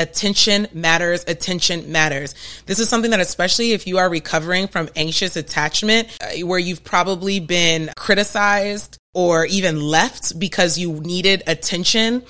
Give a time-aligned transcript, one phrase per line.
[0.00, 1.24] Attention matters.
[1.28, 2.34] Attention matters.
[2.64, 6.82] This is something that, especially if you are recovering from anxious attachment, uh, where you've
[6.82, 12.22] probably been criticized or even left because you needed attention,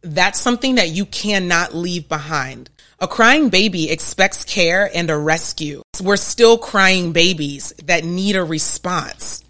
[0.00, 2.70] that's something that you cannot leave behind.
[3.00, 5.82] A crying baby expects care and a rescue.
[6.00, 9.44] We're still crying babies that need a response,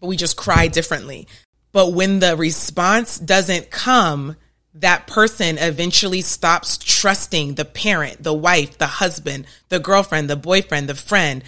[0.00, 1.28] but we just cry differently.
[1.70, 4.34] But when the response doesn't come,
[4.80, 10.88] that person eventually stops trusting the parent, the wife, the husband, the girlfriend, the boyfriend,
[10.88, 11.42] the friend,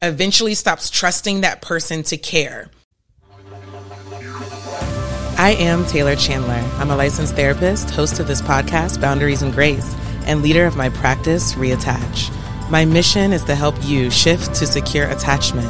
[0.00, 2.70] eventually stops trusting that person to care.
[5.36, 6.62] I am Taylor Chandler.
[6.78, 9.94] I'm a licensed therapist, host of this podcast, Boundaries and Grace
[10.26, 12.30] and leader of my practice, Reattach.
[12.70, 15.68] My mission is to help you shift to secure attachment,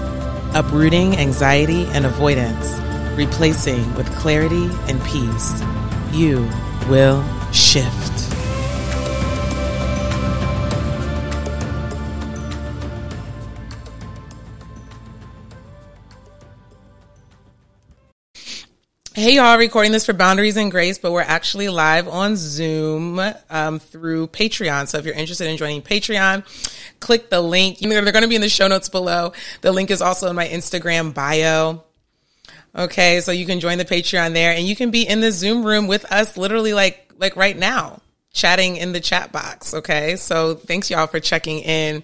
[0.54, 2.78] uprooting anxiety and avoidance,
[3.16, 5.60] replacing with clarity and peace.
[6.12, 6.48] You
[6.88, 8.14] will shift.
[19.16, 23.78] Hey y'all, recording this for Boundaries and Grace, but we're actually live on Zoom um,
[23.78, 24.88] through Patreon.
[24.88, 26.44] So if you're interested in joining Patreon,
[27.00, 27.78] click the link.
[27.78, 29.32] They're going to be in the show notes below.
[29.60, 31.84] The link is also in my Instagram bio.
[32.76, 35.64] Okay, so you can join the Patreon there, and you can be in the Zoom
[35.64, 38.00] room with us, literally like like right now,
[38.32, 39.74] chatting in the chat box.
[39.74, 42.02] Okay, so thanks y'all for checking in.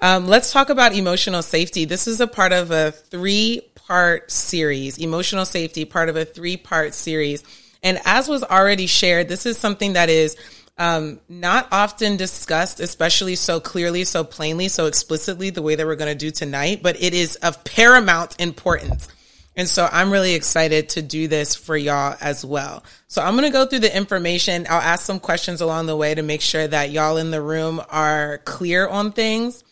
[0.00, 1.86] Um, let's talk about emotional safety.
[1.86, 6.56] This is a part of a three part series, emotional safety, part of a three
[6.56, 7.42] part series.
[7.82, 10.36] And as was already shared, this is something that is
[10.78, 15.96] um, not often discussed, especially so clearly, so plainly, so explicitly, the way that we're
[15.96, 19.08] going to do tonight, but it is of paramount importance.
[19.54, 22.82] And so I'm really excited to do this for y'all as well.
[23.06, 24.66] So I'm going to go through the information.
[24.68, 27.80] I'll ask some questions along the way to make sure that y'all in the room
[27.90, 29.62] are clear on things.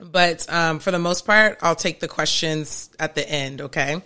[0.00, 3.60] But um, for the most part, I'll take the questions at the end.
[3.60, 4.00] Okay.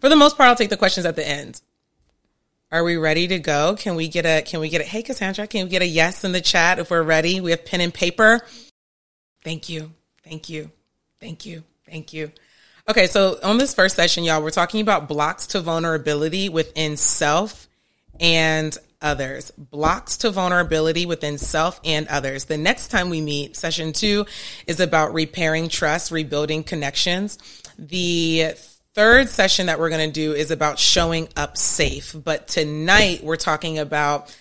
[0.00, 1.60] For the most part, I'll take the questions at the end.
[2.72, 3.76] Are we ready to go?
[3.78, 6.24] Can we get a, can we get a, hey, Cassandra, can we get a yes
[6.24, 7.40] in the chat if we're ready?
[7.40, 8.40] We have pen and paper.
[9.44, 9.92] Thank you.
[10.24, 10.72] Thank you.
[11.20, 11.62] Thank you.
[11.88, 12.32] Thank you.
[12.88, 13.06] Okay.
[13.08, 17.66] So on this first session, y'all, we're talking about blocks to vulnerability within self
[18.20, 22.44] and others, blocks to vulnerability within self and others.
[22.44, 24.26] The next time we meet, session two
[24.66, 27.38] is about repairing trust, rebuilding connections.
[27.78, 28.54] The
[28.94, 32.14] third session that we're going to do is about showing up safe.
[32.16, 34.34] But tonight we're talking about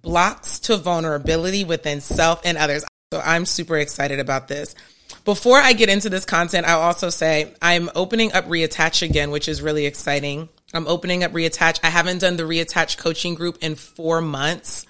[0.00, 2.84] blocks to vulnerability within self and others.
[3.12, 4.74] So I'm super excited about this.
[5.26, 9.48] Before I get into this content, I'll also say I'm opening up Reattach again, which
[9.48, 10.48] is really exciting.
[10.72, 11.80] I'm opening up Reattach.
[11.82, 14.86] I haven't done the Reattach coaching group in four months.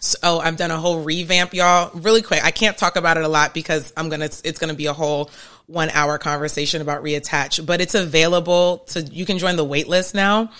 [0.00, 1.90] So I've done a whole revamp, y'all.
[1.92, 2.42] Really quick.
[2.42, 4.30] I can't talk about it a lot because I'm gonna.
[4.44, 5.30] It's gonna be a whole
[5.66, 7.64] one hour conversation about reattach.
[7.64, 9.02] But it's available to.
[9.02, 10.52] You can join the wait list now.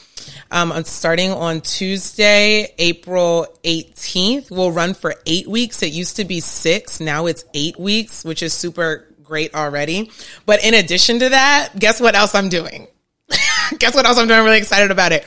[0.51, 4.51] Um, I'm starting on Tuesday, April 18th.
[4.51, 5.83] We'll run for eight weeks.
[5.83, 7.01] It used to be six.
[7.01, 10.11] Now it's eight weeks, which is super great already.
[10.45, 12.89] But in addition to that, guess what else I'm doing?
[13.79, 14.41] guess what else I'm doing?
[14.41, 15.25] I'm really excited about it.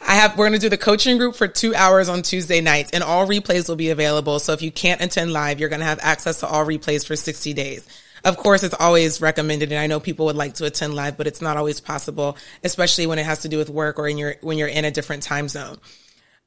[0.00, 2.90] I have, we're going to do the coaching group for two hours on Tuesday nights
[2.92, 4.38] and all replays will be available.
[4.38, 7.16] So if you can't attend live, you're going to have access to all replays for
[7.16, 7.86] 60 days.
[8.24, 9.70] Of course, it's always recommended.
[9.70, 13.06] And I know people would like to attend live, but it's not always possible, especially
[13.06, 15.22] when it has to do with work or in your, when you're in a different
[15.22, 15.78] time zone.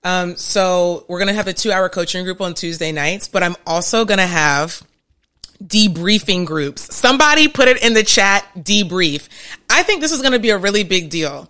[0.03, 3.43] Um, so we're going to have a two hour coaching group on Tuesday nights, but
[3.43, 4.81] I'm also going to have
[5.63, 6.95] debriefing groups.
[6.95, 9.27] Somebody put it in the chat, debrief.
[9.69, 11.49] I think this is going to be a really big deal.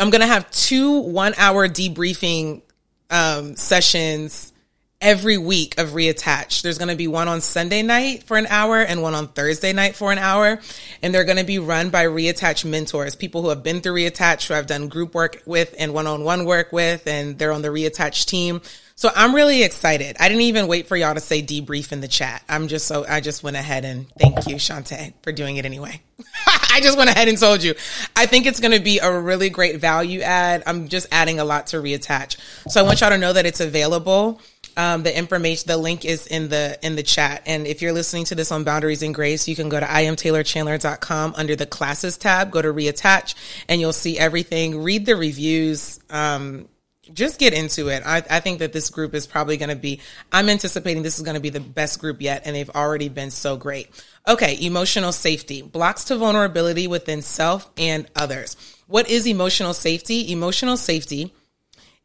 [0.00, 2.62] I'm going to have two one hour debriefing
[3.10, 4.50] um, sessions
[4.98, 6.62] every week of reattach.
[6.62, 9.74] There's going to be one on Sunday night for an hour and one on Thursday
[9.74, 10.58] night for an hour.
[11.02, 14.48] And they're going to be run by reattach mentors, people who have been through reattach,
[14.48, 17.62] who I've done group work with and one on one work with, and they're on
[17.62, 18.62] the reattach team.
[19.00, 20.18] So I'm really excited.
[20.20, 22.44] I didn't even wait for y'all to say debrief in the chat.
[22.50, 26.02] I'm just so, I just went ahead and thank you, Shantae, for doing it anyway.
[26.46, 27.72] I just went ahead and told you.
[28.14, 30.64] I think it's going to be a really great value add.
[30.66, 32.36] I'm just adding a lot to reattach.
[32.68, 34.38] So I want y'all to know that it's available.
[34.76, 37.44] Um, the information, the link is in the in the chat.
[37.46, 41.34] And if you're listening to this on Boundaries and Grace, you can go to iamtaylorchandler.com
[41.38, 43.34] under the classes tab, go to reattach,
[43.66, 44.82] and you'll see everything.
[44.82, 46.00] Read the reviews.
[46.10, 46.68] Um,
[47.14, 48.02] just get into it.
[48.04, 50.00] I, I think that this group is probably going to be,
[50.32, 53.30] I'm anticipating this is going to be the best group yet, and they've already been
[53.30, 53.88] so great.
[54.28, 58.56] Okay, emotional safety blocks to vulnerability within self and others.
[58.86, 60.32] What is emotional safety?
[60.32, 61.32] Emotional safety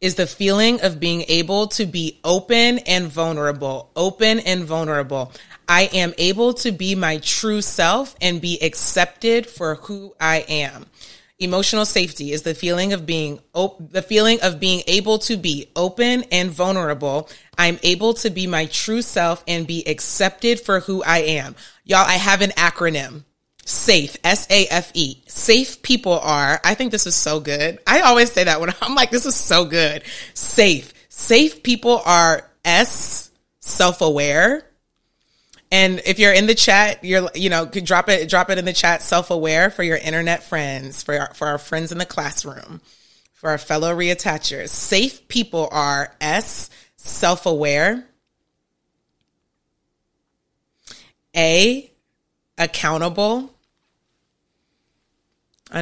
[0.01, 5.31] is the feeling of being able to be open and vulnerable, open and vulnerable.
[5.67, 10.85] I am able to be my true self and be accepted for who I am.
[11.37, 15.69] Emotional safety is the feeling of being op- the feeling of being able to be
[15.75, 17.29] open and vulnerable.
[17.57, 21.55] I'm able to be my true self and be accepted for who I am.
[21.83, 23.25] Y'all, I have an acronym.
[23.65, 25.23] SAFE, S A F E.
[25.27, 27.79] Safe people are, I think this is so good.
[27.85, 30.03] I always say that when I'm like, this is so good.
[30.33, 30.93] Safe.
[31.09, 33.29] Safe people are S,
[33.59, 34.65] self aware.
[35.71, 38.73] And if you're in the chat, you're, you know, drop it, drop it in the
[38.73, 42.81] chat, self aware for your internet friends, for our, for our friends in the classroom,
[43.33, 44.69] for our fellow reattachers.
[44.69, 48.05] Safe people are S, self aware.
[51.35, 51.91] A,
[52.57, 53.55] accountable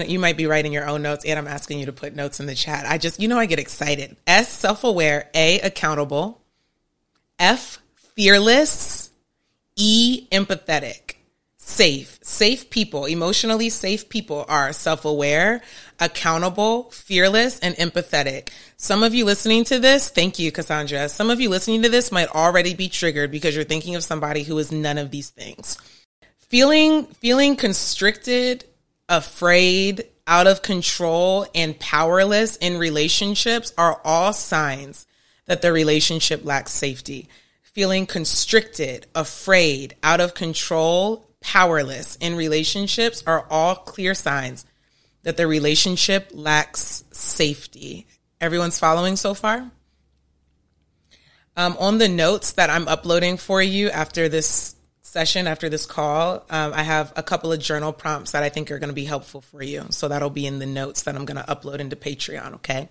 [0.02, 2.46] you might be writing your own notes and I'm asking you to put notes in
[2.46, 2.86] the chat.
[2.88, 4.16] I just, you know, I get excited.
[4.26, 5.30] S, self aware.
[5.34, 6.42] A, accountable.
[7.38, 7.80] F,
[8.16, 9.03] fearless.
[9.76, 11.16] E, empathetic.
[11.58, 12.20] Safe.
[12.22, 15.62] Safe people, emotionally safe people are self aware,
[16.00, 18.50] accountable, fearless, and empathetic.
[18.76, 21.08] Some of you listening to this, thank you, Cassandra.
[21.08, 24.44] Some of you listening to this might already be triggered because you're thinking of somebody
[24.44, 25.78] who is none of these things.
[26.40, 28.66] Feeling, feeling constricted
[29.10, 35.06] afraid, out of control, and powerless in relationships are all signs
[35.46, 37.28] that the relationship lacks safety.
[37.74, 44.64] Feeling constricted, afraid, out of control, powerless in relationships are all clear signs
[45.24, 48.06] that the relationship lacks safety.
[48.40, 49.72] Everyone's following so far?
[51.58, 56.46] Um, on the notes that I'm uploading for you after this session after this call,
[56.50, 59.06] um, I have a couple of journal prompts that I think are going to be
[59.06, 59.86] helpful for you.
[59.90, 62.56] So that'll be in the notes that I'm going to upload into Patreon.
[62.56, 62.90] Okay.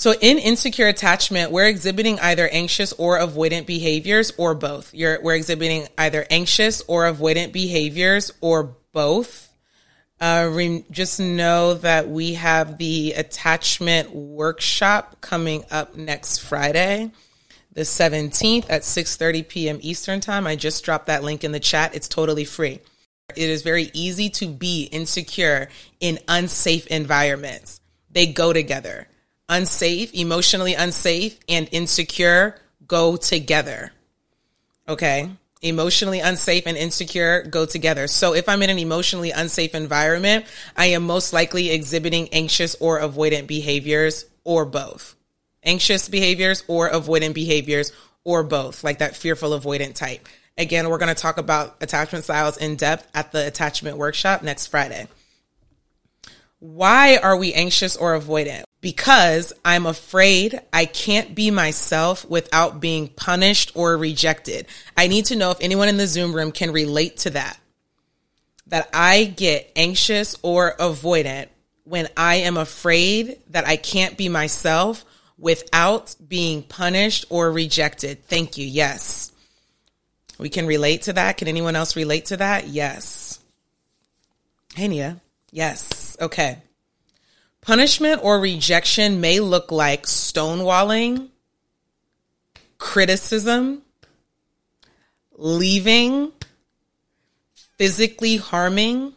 [0.00, 4.94] So in insecure attachment, we're exhibiting either anxious or avoidant behaviors or both.
[4.94, 9.52] You're, we're exhibiting either anxious or avoidant behaviors or both.
[10.18, 17.10] Uh, re- just know that we have the attachment workshop coming up next Friday
[17.74, 19.78] the 17th at 6:30 p.m.
[19.82, 20.46] Eastern Time.
[20.46, 21.94] I just dropped that link in the chat.
[21.94, 22.80] It's totally free.
[23.36, 25.68] It is very easy to be insecure
[26.00, 27.82] in unsafe environments.
[28.10, 29.06] They go together.
[29.50, 33.92] Unsafe, emotionally unsafe and insecure go together.
[34.88, 35.28] Okay?
[35.60, 38.06] Emotionally unsafe and insecure go together.
[38.06, 43.00] So if I'm in an emotionally unsafe environment, I am most likely exhibiting anxious or
[43.00, 45.16] avoidant behaviors or both
[45.62, 47.92] anxious behaviors or avoidant behaviors
[48.24, 50.28] or both, like that fearful avoidant type.
[50.58, 54.66] Again, we're going to talk about attachment styles in depth at the attachment workshop next
[54.66, 55.08] Friday.
[56.58, 58.64] Why are we anxious or avoidant?
[58.80, 64.66] Because I'm afraid I can't be myself without being punished or rejected.
[64.96, 67.58] I need to know if anyone in the Zoom room can relate to that.
[68.68, 71.48] That I get anxious or avoidant
[71.84, 75.04] when I am afraid that I can't be myself
[75.36, 78.24] without being punished or rejected.
[78.26, 78.66] Thank you.
[78.66, 79.32] Yes.
[80.38, 81.36] We can relate to that.
[81.36, 82.68] Can anyone else relate to that?
[82.68, 83.40] Yes.
[84.74, 85.20] Hey, Nia.
[85.50, 86.16] Yes.
[86.20, 86.58] Okay.
[87.62, 91.28] Punishment or rejection may look like stonewalling,
[92.78, 93.82] criticism,
[95.36, 96.32] leaving,
[97.76, 99.12] physically harming,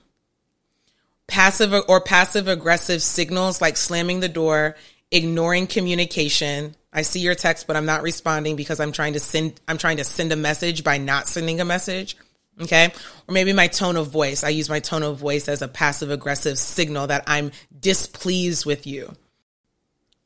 [1.28, 4.76] passive or passive aggressive signals like slamming the door
[5.14, 6.76] ignoring communication.
[6.92, 9.98] I see your text, but I'm not responding because I'm trying to send, I'm trying
[9.98, 12.18] to send a message by not sending a message.
[12.62, 12.92] Okay.
[13.28, 14.44] Or maybe my tone of voice.
[14.44, 18.86] I use my tone of voice as a passive aggressive signal that I'm displeased with
[18.86, 19.16] you.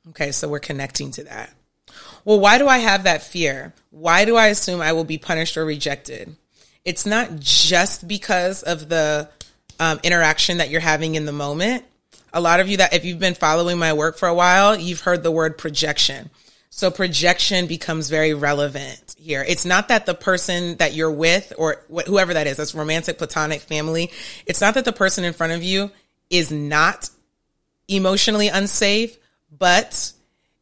[0.09, 0.31] Okay.
[0.31, 1.53] So we're connecting to that.
[2.25, 3.73] Well, why do I have that fear?
[3.91, 6.35] Why do I assume I will be punished or rejected?
[6.83, 9.29] It's not just because of the
[9.79, 11.85] um, interaction that you're having in the moment
[12.33, 15.01] a lot of you that if you've been following my work for a while, you've
[15.01, 16.29] heard the word projection.
[16.69, 19.43] So projection becomes very relevant here.
[19.47, 23.17] It's not that the person that you're with or wh- whoever that is, that's romantic,
[23.17, 24.11] platonic, family.
[24.45, 25.91] It's not that the person in front of you
[26.29, 27.09] is not
[27.87, 29.17] emotionally unsafe,
[29.51, 30.11] but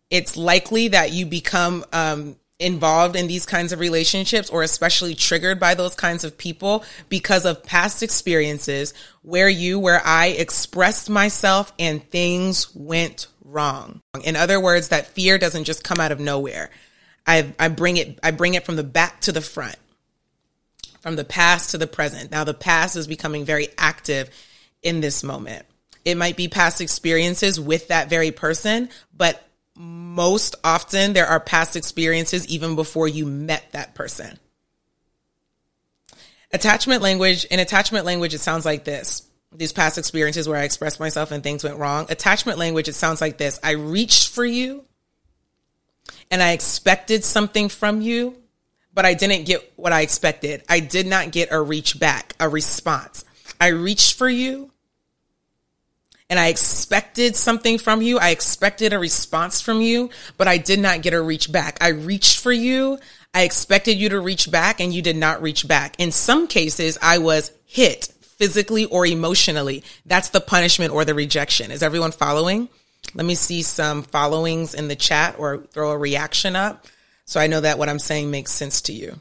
[0.09, 5.59] it's likely that you become um, involved in these kinds of relationships or especially triggered
[5.59, 8.93] by those kinds of people because of past experiences
[9.24, 14.01] where you, where I expressed myself and things went wrong.
[14.24, 16.69] In other words, that fear doesn't just come out of nowhere.
[17.25, 19.77] I, I bring it, I bring it from the back to the front,
[21.01, 22.32] from the past to the present.
[22.32, 24.29] Now the past is becoming very active
[24.84, 25.65] in this moment.
[26.03, 29.41] It might be past experiences with that very person, but
[29.75, 34.38] most often there are past experiences even before you met that person.
[36.51, 39.27] Attachment language, in attachment language, it sounds like this.
[39.51, 42.05] These past experiences where I expressed myself and things went wrong.
[42.10, 43.60] Attachment language, it sounds like this.
[43.63, 44.86] I reached for you
[46.32, 48.36] and I expected something from you,
[48.94, 50.63] but I didn't get what I expected.
[50.70, 53.25] I did not get a reach back, a response.
[53.60, 54.72] I reached for you
[56.29, 58.17] and I expected something from you.
[58.17, 61.77] I expected a response from you, but I did not get a reach back.
[61.82, 62.98] I reached for you.
[63.34, 65.96] I expected you to reach back and you did not reach back.
[66.00, 69.84] In some cases, I was hit physically or emotionally.
[70.05, 71.70] That's the punishment or the rejection.
[71.72, 72.70] Is everyone following?
[73.13, 76.85] Let me see some followings in the chat or throw a reaction up
[77.25, 79.19] so I know that what I'm saying makes sense to you.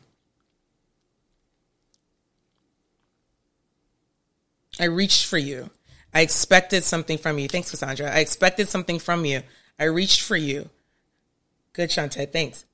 [4.79, 5.71] I reached for you.
[6.13, 7.49] I expected something from you.
[7.49, 8.11] Thanks, Cassandra.
[8.11, 9.43] I expected something from you.
[9.79, 10.69] I reached for you.
[11.73, 12.31] Good, Shantae.
[12.31, 12.65] Thanks.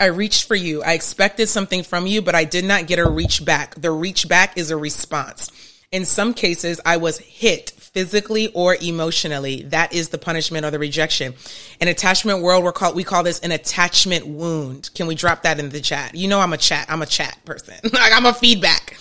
[0.00, 0.82] I reached for you.
[0.82, 3.74] I expected something from you, but I did not get a reach back.
[3.74, 5.50] The reach back is a response.
[5.90, 9.62] In some cases, I was hit physically or emotionally.
[9.62, 11.34] That is the punishment or the rejection.
[11.80, 14.90] In attachment world, we're called, we call this an attachment wound.
[14.94, 16.14] Can we drop that in the chat?
[16.14, 17.74] You know, I'm a chat, I'm a chat person.
[17.92, 18.96] like I'm a feedback.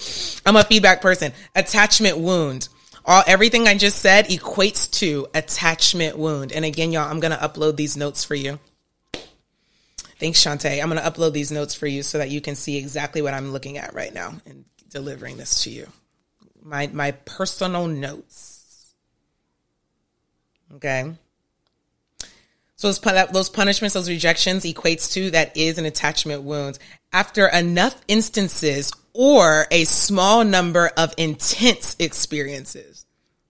[0.45, 1.33] I'm a feedback person.
[1.55, 2.69] Attachment wound
[3.07, 6.51] all everything I just said equates to attachment wound.
[6.51, 8.59] And again, y'all, I'm gonna upload these notes for you.
[10.19, 10.81] Thanks, Shantae.
[10.81, 13.53] I'm gonna upload these notes for you so that you can see exactly what I'm
[13.53, 15.87] looking at right now and delivering this to you.
[16.61, 18.56] My my personal notes.
[20.75, 21.13] Okay.
[22.75, 22.99] So those,
[23.31, 26.77] those punishments, those rejections equates to that is an attachment wound.
[27.11, 33.05] After enough instances or a small number of intense experiences.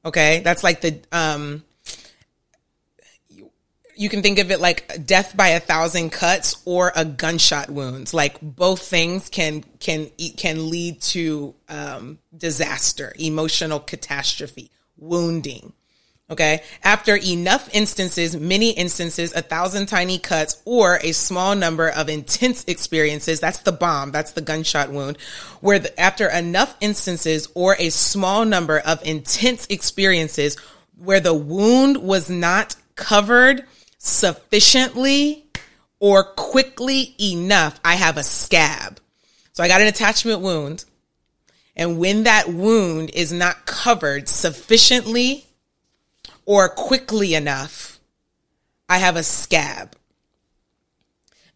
[0.06, 0.40] Okay.
[0.40, 1.64] That's like the, um,
[3.98, 8.14] you can think of it like death by a thousand cuts or a gunshot wounds.
[8.14, 15.74] Like both things can can can lead to um, disaster, emotional catastrophe, wounding.
[16.30, 16.62] Okay.
[16.84, 22.66] After enough instances, many instances, a thousand tiny cuts or a small number of intense
[22.68, 24.12] experiences, that's the bomb.
[24.12, 25.18] That's the gunshot wound
[25.62, 30.58] where the, after enough instances or a small number of intense experiences
[30.98, 33.64] where the wound was not covered
[33.98, 35.46] sufficiently
[36.02, 39.00] or quickly enough, I have a scab.
[39.54, 40.84] So I got an attachment wound.
[41.76, 45.48] And when that wound is not covered sufficiently
[46.48, 48.00] or quickly enough,
[48.90, 49.96] I have a scab.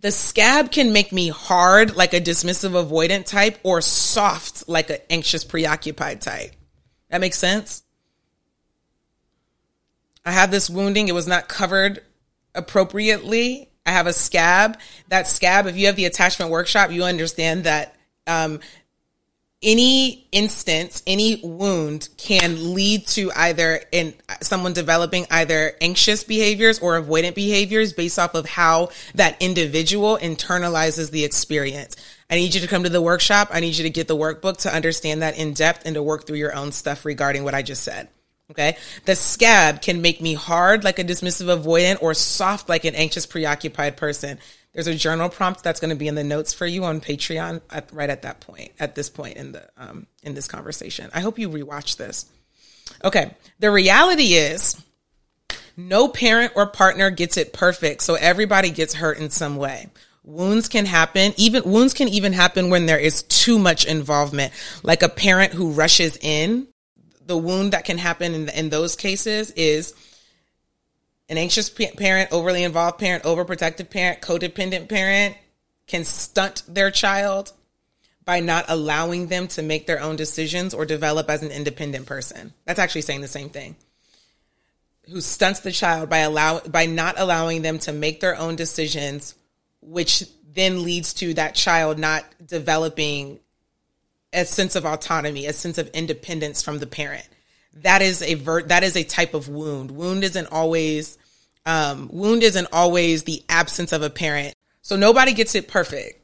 [0.02, 4.98] The scab can make me hard like a dismissive avoidant type or soft like an
[5.10, 6.52] anxious preoccupied type.
[7.10, 7.84] That makes sense?
[10.26, 11.08] I have this wounding.
[11.08, 12.04] It was not covered
[12.54, 13.70] appropriately.
[13.86, 14.78] I have a scab.
[15.08, 17.96] That scab, if you have the attachment workshop, you understand that
[18.28, 18.60] um,
[19.64, 27.00] any instance, any wound can lead to either in someone developing either anxious behaviors or
[27.00, 31.96] avoidant behaviors based off of how that individual internalizes the experience.
[32.30, 33.50] I need you to come to the workshop.
[33.52, 36.26] I need you to get the workbook to understand that in depth and to work
[36.26, 38.10] through your own stuff regarding what I just said.
[38.50, 38.78] Okay.
[39.06, 43.26] The scab can make me hard like a dismissive avoidant or soft like an anxious
[43.26, 44.40] preoccupied person.
[44.74, 47.62] There's a journal prompt that's going to be in the notes for you on Patreon
[47.70, 51.10] at, right at that point, at this point in the um, in this conversation.
[51.14, 52.26] I hope you rewatch this.
[53.04, 54.82] Okay, the reality is,
[55.76, 59.88] no parent or partner gets it perfect, so everybody gets hurt in some way.
[60.24, 61.34] Wounds can happen.
[61.36, 65.72] Even wounds can even happen when there is too much involvement, like a parent who
[65.72, 66.68] rushes in.
[67.26, 69.94] The wound that can happen in, in those cases is
[71.32, 75.38] an anxious parent, overly involved parent, overprotective parent, codependent parent
[75.88, 77.54] can stunt their child
[78.26, 82.52] by not allowing them to make their own decisions or develop as an independent person.
[82.66, 83.78] That's actually saying the same thing.
[85.10, 89.34] Who stunts the child by allow by not allowing them to make their own decisions,
[89.82, 93.40] which then leads to that child not developing
[94.34, 97.28] a sense of autonomy, a sense of independence from the parent.
[97.74, 99.92] That is a ver- that is a type of wound.
[99.92, 101.18] Wound isn't always
[101.66, 104.56] um, wound isn't always the absence of a parent.
[104.82, 106.20] So nobody gets it perfect.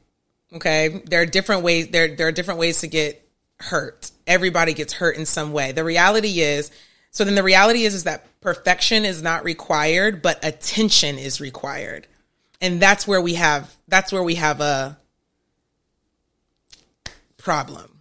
[0.52, 1.02] Okay.
[1.04, 3.24] There are different ways, there, there are different ways to get
[3.60, 4.10] hurt.
[4.26, 5.72] Everybody gets hurt in some way.
[5.72, 6.70] The reality is,
[7.10, 12.06] so then the reality is, is that perfection is not required, but attention is required.
[12.60, 14.98] And that's where we have, that's where we have a
[17.36, 18.00] problem.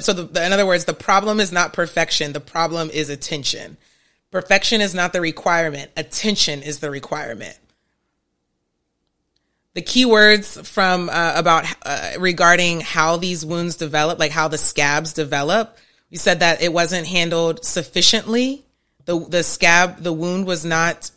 [0.00, 2.32] so the, the, in other words, the problem is not perfection.
[2.32, 3.76] The problem is attention
[4.32, 7.56] Perfection is not the requirement, attention is the requirement.
[9.74, 14.58] The key words from uh, about uh, regarding how these wounds develop, like how the
[14.58, 15.76] scabs develop,
[16.10, 18.64] we said that it wasn't handled sufficiently.
[19.04, 21.10] The the scab, the wound was not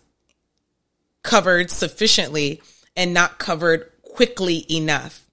[1.24, 2.62] covered sufficiently
[2.98, 5.25] and not covered quickly enough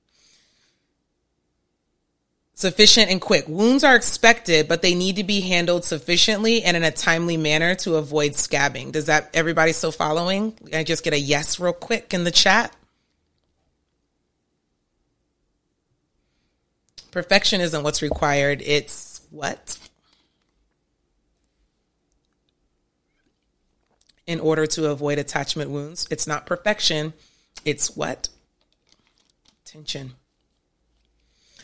[2.62, 3.47] sufficient and quick.
[3.49, 7.75] Wounds are expected, but they need to be handled sufficiently and in a timely manner
[7.75, 8.92] to avoid scabbing.
[8.92, 10.54] Does that everybody still following?
[10.73, 12.75] I just get a yes real quick in the chat?
[17.11, 18.62] Perfection isn't what's required.
[18.64, 19.76] It's what?
[24.26, 27.12] In order to avoid attachment wounds, it's not perfection.
[27.64, 28.28] It's what?
[29.64, 30.14] Tension.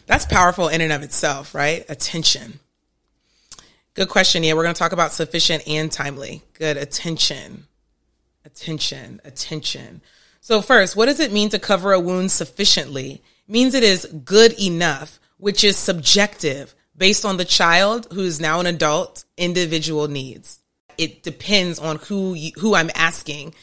[0.09, 1.85] That's powerful in and of itself, right?
[1.89, 2.61] Attention.
[3.93, 4.43] Good question.
[4.43, 6.43] Yeah, we're going to talk about sufficient and timely.
[6.55, 6.79] Good.
[6.79, 7.67] Attention.
[8.45, 9.21] Attention.
[9.25, 10.01] Attention.
[10.41, 13.23] So, first, what does it mean to cover a wound sufficiently?
[13.47, 18.41] It means it is good enough, which is subjective based on the child who is
[18.41, 20.61] now an adult individual needs.
[20.97, 23.55] It depends on who you, who I'm asking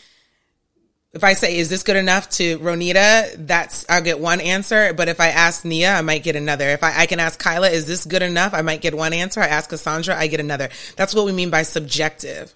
[1.15, 4.93] if I say, is this good enough to Ronita, that's, I'll get one answer.
[4.93, 6.67] But if I ask Nia, I might get another.
[6.67, 8.53] If I, I can ask Kyla, is this good enough?
[8.53, 9.39] I might get one answer.
[9.39, 10.67] I ask Cassandra, I get another.
[10.97, 12.53] That's what we mean by subjective.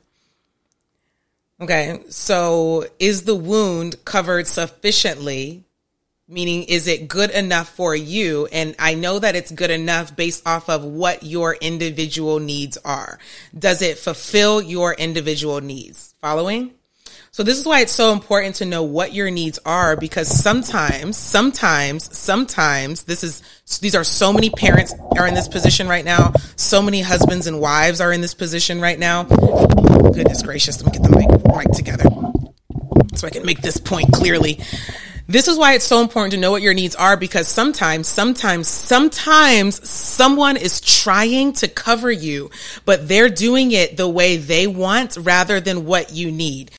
[1.61, 2.01] Okay.
[2.09, 5.63] So is the wound covered sufficiently?
[6.27, 8.47] Meaning, is it good enough for you?
[8.51, 13.17] And I know that it's good enough based off of what your individual needs are.
[13.57, 16.13] Does it fulfill your individual needs?
[16.21, 16.73] Following?
[17.31, 21.15] So this is why it's so important to know what your needs are because sometimes,
[21.15, 23.41] sometimes, sometimes this is,
[23.81, 26.33] these are so many parents are in this position right now.
[26.55, 29.23] So many husbands and wives are in this position right now.
[29.23, 30.81] Goodness gracious.
[30.83, 32.05] Let me get the mic, mic together
[33.15, 34.59] so I can make this point clearly.
[35.27, 38.67] This is why it's so important to know what your needs are because sometimes, sometimes,
[38.67, 42.49] sometimes someone is trying to cover you,
[42.85, 46.71] but they're doing it the way they want rather than what you need.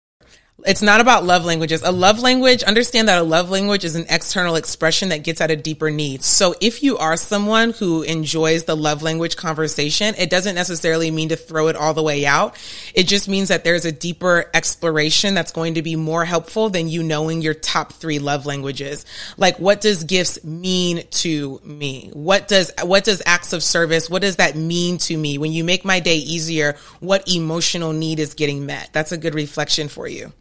[0.67, 1.83] It's not about love languages.
[1.83, 5.51] A love language, understand that a love language is an external expression that gets at
[5.51, 6.23] a deeper need.
[6.23, 11.31] So if you are someone who enjoys the love language conversation, it doesn't necessarily mean
[11.31, 12.57] to throw it all the way out.
[12.95, 16.89] It just means that there's a deeper exploration that's going to be more helpful than
[16.89, 19.07] you knowing your top three love languages.
[19.37, 22.11] Like what does gifts mean to me?
[22.13, 25.39] What does, what does acts of service, what does that mean to me?
[25.39, 28.91] When you make my day easier, what emotional need is getting met?
[28.93, 30.33] That's a good reflection for you.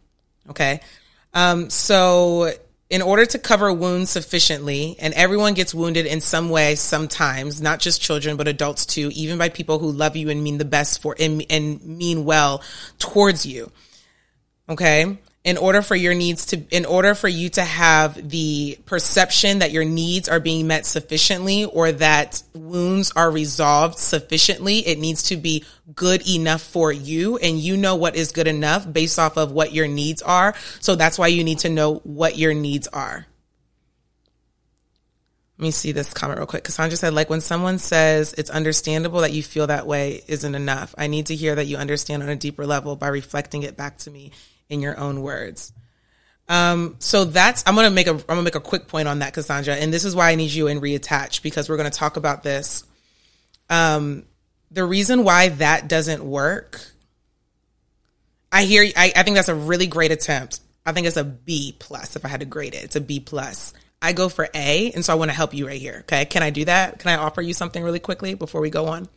[0.48, 0.80] Okay.
[1.34, 2.52] Um, so
[2.88, 7.78] in order to cover wounds sufficiently, and everyone gets wounded in some way sometimes, not
[7.78, 11.00] just children, but adults too, even by people who love you and mean the best
[11.00, 12.62] for and, and mean well
[12.98, 13.70] towards you.
[14.68, 19.60] Okay in order for your needs to in order for you to have the perception
[19.60, 25.22] that your needs are being met sufficiently or that wounds are resolved sufficiently it needs
[25.24, 29.38] to be good enough for you and you know what is good enough based off
[29.38, 32.86] of what your needs are so that's why you need to know what your needs
[32.88, 33.26] are
[35.58, 36.64] let me see this comment real quick.
[36.64, 40.94] Cassandra said, like when someone says it's understandable that you feel that way isn't enough.
[40.96, 43.98] I need to hear that you understand on a deeper level by reflecting it back
[43.98, 44.32] to me
[44.70, 45.72] in your own words.
[46.48, 49.34] Um, so that's I'm gonna make a I'm gonna make a quick point on that,
[49.34, 52.42] Cassandra, and this is why I need you in reattach because we're gonna talk about
[52.42, 52.82] this.
[53.68, 54.24] Um,
[54.70, 56.80] the reason why that doesn't work,
[58.50, 60.60] I hear I, I think that's a really great attempt.
[60.84, 62.82] I think it's a B plus if I had to grade it.
[62.82, 63.72] It's a B plus.
[64.02, 65.98] I go for A, and so I want to help you right here.
[66.00, 66.98] Okay, can I do that?
[66.98, 69.08] Can I offer you something really quickly before we go on?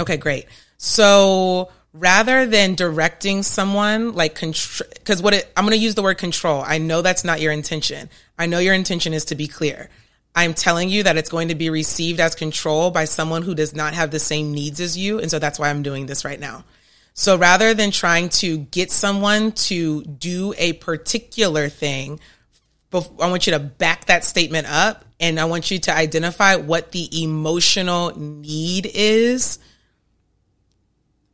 [0.00, 0.46] Okay, great.
[0.78, 6.18] So rather than directing someone like because what it, I'm going to use the word
[6.18, 6.62] control.
[6.64, 8.08] I know that's not your intention.
[8.38, 9.90] I know your intention is to be clear.
[10.34, 13.74] I'm telling you that it's going to be received as control by someone who does
[13.74, 15.18] not have the same needs as you.
[15.18, 16.64] And so that's why I'm doing this right now.
[17.14, 22.20] So rather than trying to get someone to do a particular thing,
[22.92, 26.92] I want you to back that statement up and I want you to identify what
[26.92, 29.58] the emotional need is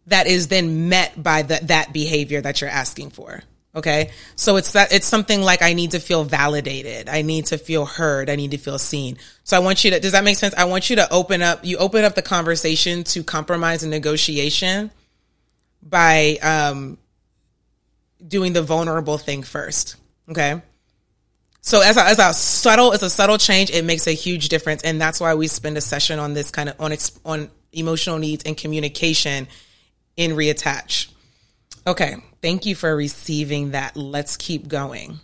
[0.07, 3.43] that is then met by the, that behavior that you're asking for.
[3.75, 4.11] Okay.
[4.37, 7.09] So it's that, it's something like I need to feel validated.
[7.09, 8.31] I need to feel heard.
[8.31, 9.19] I need to feel seen.
[9.45, 10.55] So I want you to, does that make sense?
[10.55, 14.91] I want you to open up, you open up the conversation to compromise and negotiation
[15.83, 16.99] by, um,
[18.27, 19.97] doing the vulnerable thing first.
[20.31, 20.61] Okay.
[21.61, 24.83] So as a, as a subtle, as a subtle change, it makes a huge difference,
[24.85, 28.45] and that's why we spend a session on this kind of on on emotional needs
[28.45, 29.49] and communication
[30.17, 31.11] in reattach.
[31.87, 33.97] Okay, thank you for receiving that.
[33.97, 35.21] Let's keep going.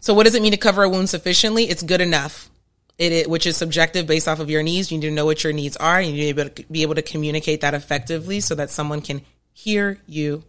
[0.00, 1.64] So, what does it mean to cover a wound sufficiently?
[1.64, 2.50] It's good enough.
[2.98, 4.92] It, it, which is subjective based off of your needs.
[4.92, 5.98] You need to know what your needs are.
[5.98, 8.70] And you need to be able to, be able to communicate that effectively so that
[8.70, 10.44] someone can hear you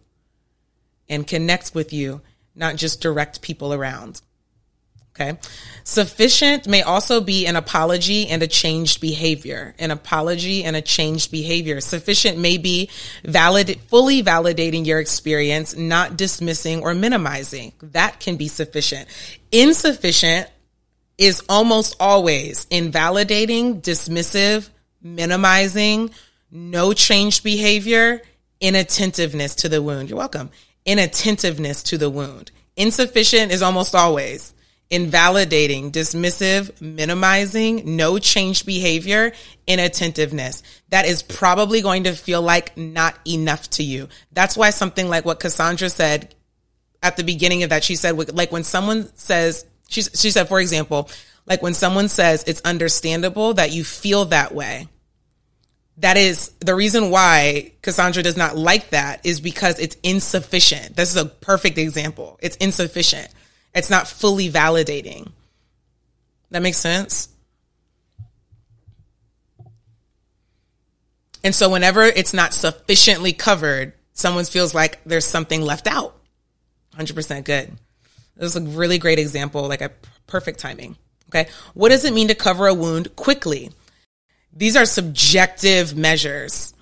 [1.08, 2.22] and connect with you,
[2.56, 4.22] not just direct people around.
[5.14, 5.38] Okay.
[5.84, 9.76] Sufficient may also be an apology and a changed behavior.
[9.78, 11.82] An apology and a changed behavior.
[11.82, 12.90] Sufficient may be
[13.26, 17.74] valid, fully validating your experience, not dismissing or minimizing.
[17.82, 19.10] That can be sufficient.
[19.52, 20.50] Insufficient
[21.18, 24.70] is almost always invalidating, dismissive,
[25.02, 26.10] minimizing,
[26.52, 28.22] no changed behavior,
[28.62, 30.10] inattentiveness to the wound.
[30.10, 30.52] You're welcome.
[30.86, 32.52] Inattentiveness to the wound.
[32.78, 34.54] Insufficient is almost always
[34.92, 39.32] invalidating, dismissive, minimizing, no change behavior,
[39.66, 40.62] inattentiveness.
[40.90, 44.10] That is probably going to feel like not enough to you.
[44.34, 46.36] That's why something like what Cassandra said
[47.02, 50.60] at the beginning of that, she said, like when someone says, she, she said, for
[50.60, 51.10] example,
[51.48, 54.88] like when someone says it's understandable that you feel that way.
[55.98, 60.96] That is the reason why Cassandra does not like that is because it's insufficient.
[60.96, 62.40] This is a perfect example.
[62.42, 63.30] It's insufficient
[63.74, 65.32] it's not fully validating.
[66.50, 67.30] That makes sense?
[71.44, 76.16] And so whenever it's not sufficiently covered, someone feels like there's something left out.
[76.98, 77.72] 100% good.
[78.36, 79.92] This is a really great example, like a
[80.28, 80.98] perfect timing.
[81.30, 81.50] Okay.
[81.74, 83.72] What does it mean to cover a wound quickly?
[84.54, 86.74] These are subjective measures.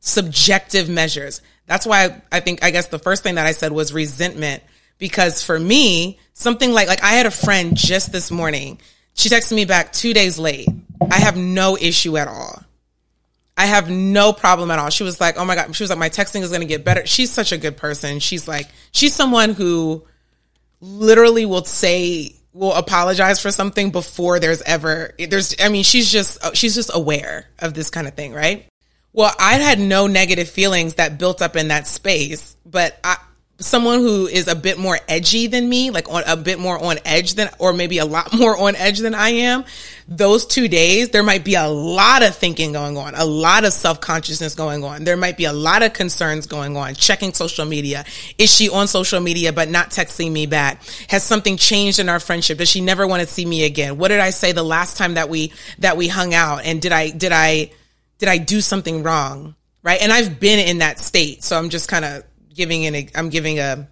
[0.00, 1.40] Subjective measures.
[1.66, 4.62] That's why I think, I guess the first thing that I said was resentment
[4.98, 8.78] because for me, something like, like I had a friend just this morning.
[9.14, 10.68] She texted me back two days late.
[11.10, 12.62] I have no issue at all.
[13.56, 14.90] I have no problem at all.
[14.90, 15.74] She was like, oh my God.
[15.74, 17.06] She was like, my texting is going to get better.
[17.06, 18.18] She's such a good person.
[18.18, 20.04] She's like, she's someone who
[20.80, 26.38] literally will say, will apologize for something before there's ever, there's, I mean, she's just,
[26.54, 28.66] she's just aware of this kind of thing, right?
[29.14, 33.16] Well, I had no negative feelings that built up in that space, but I,
[33.58, 36.98] someone who is a bit more edgy than me, like on a bit more on
[37.04, 39.64] edge than, or maybe a lot more on edge than I am,
[40.08, 43.72] those two days, there might be a lot of thinking going on, a lot of
[43.72, 45.04] self consciousness going on.
[45.04, 48.04] There might be a lot of concerns going on, checking social media.
[48.38, 50.82] Is she on social media, but not texting me back?
[51.08, 52.58] Has something changed in our friendship?
[52.58, 53.96] Does she never want to see me again?
[53.98, 56.64] What did I say the last time that we, that we hung out?
[56.64, 57.70] And did I, did I,
[58.18, 59.54] did I do something wrong?
[59.82, 60.02] Right.
[60.02, 61.44] And I've been in that state.
[61.44, 62.24] So I'm just kind of
[62.56, 63.86] giving an I'm giving a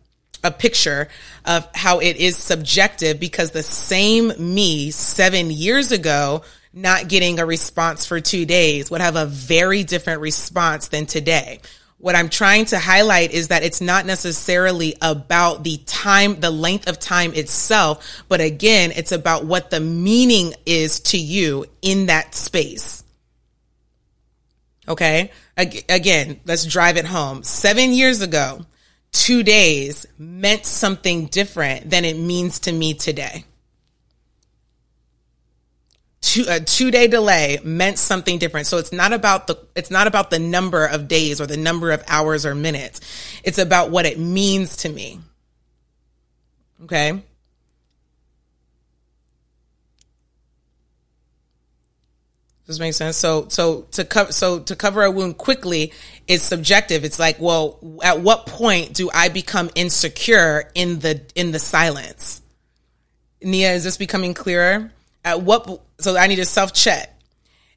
[0.45, 1.09] a picture
[1.45, 7.47] of how it is subjective because the same me 7 years ago not getting a
[7.47, 11.61] response for 2 days would have a very different response than today.
[11.99, 16.87] What I'm trying to highlight is that it's not necessarily about the time, the length
[16.89, 22.35] of time itself, but again, it's about what the meaning is to you in that
[22.35, 23.03] space.
[24.87, 25.33] Okay.
[25.57, 27.43] Again, let's drive it home.
[27.45, 28.67] Seven years ago,
[29.13, 33.45] two days meant something different than it means to me today.
[36.21, 38.67] Two, a two day delay meant something different.
[38.67, 41.93] So it's not about the, it's not about the number of days or the number
[41.93, 43.01] of hours or minutes.
[43.45, 45.21] It's about what it means to me.
[46.83, 47.23] Okay.
[52.67, 53.19] Does make sense?
[53.19, 55.93] So, so to cover, so to cover a wound quickly
[56.27, 57.05] is subjective.
[57.05, 62.41] It's like, well, at what point do I become insecure in the, in the silence?
[63.43, 64.91] Nia, is this becoming clearer?
[65.27, 67.11] At what, so I need to self check.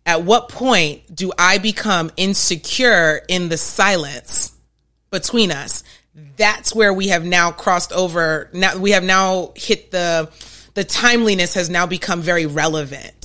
[0.06, 4.54] At what point do I become insecure in the silence
[5.12, 5.84] between us?
[6.38, 8.50] That's where we have now crossed over.
[8.54, 10.32] Now we have now hit the,
[10.76, 13.17] the timeliness has now become very relevant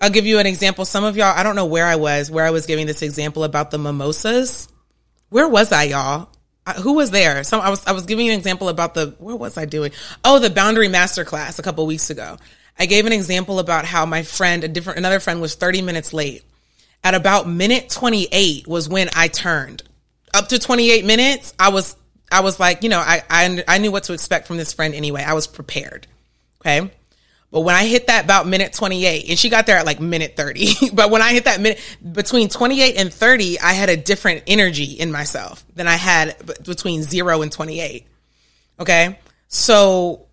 [0.00, 0.84] I'll give you an example.
[0.84, 3.44] Some of y'all, I don't know where I was, where I was giving this example
[3.44, 4.68] about the mimosas.
[5.30, 6.28] Where was I, y'all?
[6.76, 7.42] who was there?
[7.44, 9.92] Some I was I was giving an example about the what was I doing?
[10.24, 12.38] Oh, the boundary masterclass a couple weeks ago.
[12.78, 16.12] I gave an example about how my friend, a different another friend was 30 minutes
[16.12, 16.44] late.
[17.02, 19.82] At about minute 28 was when I turned.
[20.34, 21.96] Up to 28 minutes, I was
[22.30, 24.94] I was like, you know, I I, I knew what to expect from this friend
[24.94, 25.22] anyway.
[25.22, 26.06] I was prepared.
[26.60, 26.90] Okay?
[27.50, 30.36] But when I hit that about minute 28, and she got there at like minute
[30.36, 31.80] 30, but when I hit that minute
[32.12, 37.02] between 28 and 30, I had a different energy in myself than I had between
[37.02, 38.06] zero and 28.
[38.80, 39.18] Okay.
[39.48, 40.28] So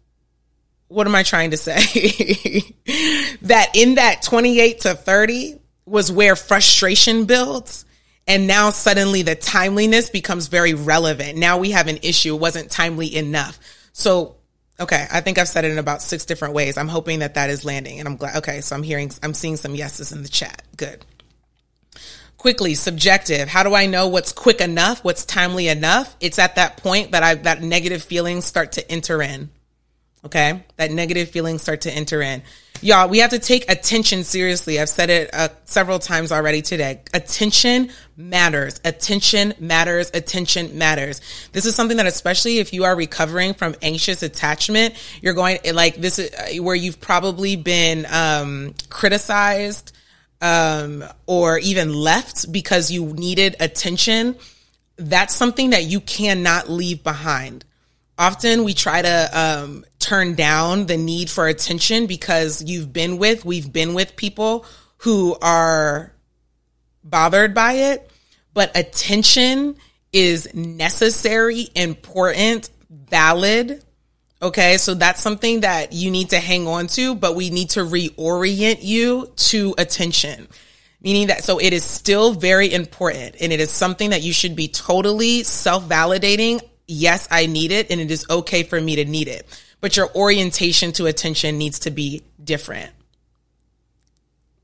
[0.88, 1.76] what am I trying to say?
[3.44, 7.86] that in that 28 to 30 was where frustration builds.
[8.28, 11.38] And now suddenly the timeliness becomes very relevant.
[11.38, 12.36] Now we have an issue.
[12.36, 13.60] It wasn't timely enough.
[13.94, 14.38] So,
[14.80, 16.78] okay, I think I've said it in about six different ways.
[16.78, 18.38] I'm hoping that that is landing and I'm glad.
[18.38, 20.64] Okay, so I'm hearing, I'm seeing some yeses in the chat.
[20.78, 21.06] Good.
[22.38, 23.48] Quickly, subjective.
[23.48, 25.04] How do I know what's quick enough?
[25.04, 26.16] What's timely enough?
[26.20, 29.50] It's at that point that I, that negative feelings start to enter in.
[30.26, 30.64] Okay.
[30.78, 32.42] That negative feelings start to enter in.
[32.82, 34.80] Y'all, we have to take attention seriously.
[34.80, 37.02] I've said it uh, several times already today.
[37.14, 38.82] Attention matters.
[38.84, 40.12] Attention matters.
[40.14, 41.22] Attention matters.
[41.52, 45.96] This is something that, especially if you are recovering from anxious attachment, you're going like
[45.96, 49.96] this is uh, where you've probably been um, criticized
[50.42, 54.36] um, or even left because you needed attention.
[54.98, 57.64] That's something that you cannot leave behind
[58.18, 63.46] often we try to um, turn down the need for attention because you've been with,
[63.46, 64.66] we've been with people
[64.98, 66.14] who are
[67.04, 68.10] bothered by it.
[68.54, 69.76] But attention
[70.14, 73.84] is necessary, important, valid.
[74.42, 77.82] Okay, so that's something that you need to hang on to, but we need to
[77.82, 80.48] reorient you to attention.
[81.02, 84.56] Meaning that, so it is still very important and it is something that you should
[84.56, 89.06] be totally self validating yes, I need it and it is okay for me to
[89.06, 89.48] need it.
[89.82, 92.92] But your orientation to attention needs to be different.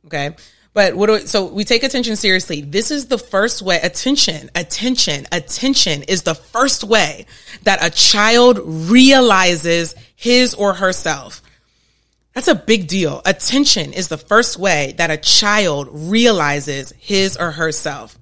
[0.06, 0.36] Okay.
[0.74, 2.62] But what do we, so we take attention seriously.
[2.62, 7.26] This is the first way attention, attention, attention is the first way
[7.64, 11.42] that a child realizes his or herself.
[12.34, 13.22] That's a big deal.
[13.26, 18.18] Attention is the first way that a child realizes his or herself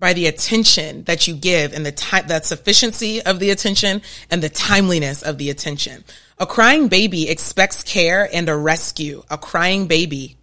[0.00, 4.42] by the attention that you give and the time, that sufficiency of the attention and
[4.42, 6.04] the timeliness of the attention.
[6.38, 9.24] A crying baby expects care and a rescue.
[9.28, 10.36] A crying baby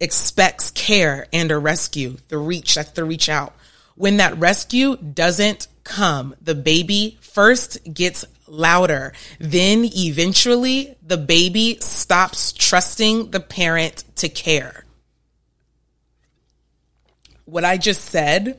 [0.00, 2.16] expects care and a rescue.
[2.28, 3.54] The reach, that's the reach out.
[3.96, 9.12] When that rescue doesn't come, the baby first gets louder.
[9.38, 14.84] Then eventually the baby stops trusting the parent to care.
[17.44, 18.58] What I just said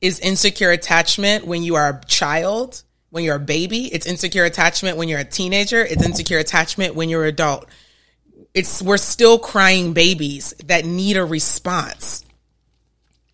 [0.00, 3.86] is insecure attachment when you are a child, when you're a baby.
[3.92, 5.84] It's insecure attachment when you're a teenager.
[5.84, 7.68] It's insecure attachment when you're an adult.
[8.54, 12.24] It's we're still crying babies that need a response.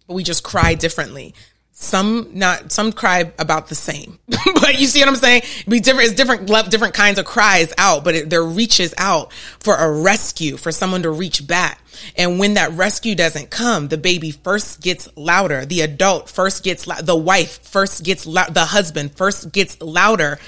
[0.07, 1.35] But we just cry differently.
[1.79, 5.43] Some not some cry about the same, but you see what I'm saying?
[5.69, 6.09] be different.
[6.09, 10.57] It's different, different kinds of cries out, but it, there reaches out for a rescue,
[10.57, 11.83] for someone to reach back.
[12.17, 15.67] And when that rescue doesn't come, the baby first gets louder.
[15.67, 20.39] The adult first gets, the wife first gets, the husband first gets louder.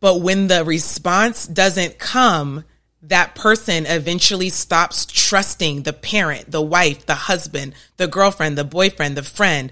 [0.00, 2.64] But when the response doesn't come,
[3.02, 9.14] that person eventually stops trusting the parent, the wife, the husband, the girlfriend, the boyfriend,
[9.14, 9.70] the friend